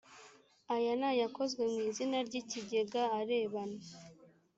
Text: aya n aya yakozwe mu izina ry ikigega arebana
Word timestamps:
aya 0.75 0.93
n 0.99 1.01
aya 1.09 1.15
yakozwe 1.21 1.61
mu 1.71 1.79
izina 1.89 2.17
ry 2.27 2.35
ikigega 2.41 3.01
arebana 3.19 3.81